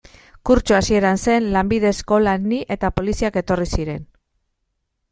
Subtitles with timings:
[0.47, 4.05] Kurtso hasiera zen, lanbide eskolan ni, eta poliziak etorri ziren.